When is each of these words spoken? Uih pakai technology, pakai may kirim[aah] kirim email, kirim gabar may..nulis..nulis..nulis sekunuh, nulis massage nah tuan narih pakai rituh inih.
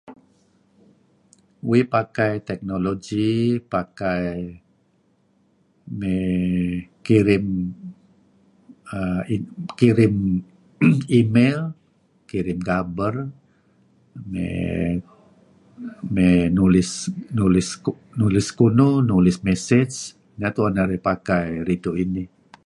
Uih 1.69 1.83
pakai 1.93 2.33
technology, 2.49 3.31
pakai 3.73 4.31
may 5.99 6.33
kirim[aah] 7.05 9.19
kirim 9.79 10.15
email, 11.19 11.59
kirim 12.29 12.59
gabar 12.69 13.15
may..nulis..nulis..nulis 16.13 18.45
sekunuh, 18.49 18.95
nulis 19.09 19.37
massage 19.45 19.97
nah 20.39 20.51
tuan 20.55 20.73
narih 20.77 21.01
pakai 21.09 21.45
rituh 21.67 21.95
inih. 22.03 22.27